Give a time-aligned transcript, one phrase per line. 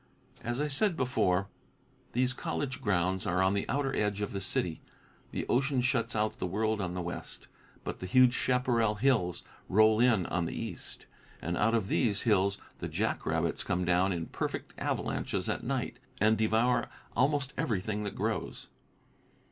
[0.43, 1.47] As I said before,
[2.13, 4.81] these college grounds are on the outer edge of the city.
[5.29, 7.47] The ocean shuts out the world on the west,
[7.83, 11.05] but the huge chaparral hills roll in on the east,
[11.39, 15.99] and out of these hills the jack rabbits come down in perfect avalanches at night,
[16.19, 18.69] and devour almost everything that grows.